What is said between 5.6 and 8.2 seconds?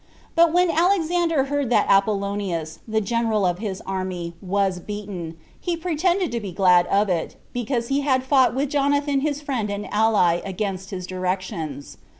pretended to be glad of it, because he